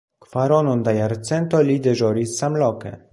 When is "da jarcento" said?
0.87-1.61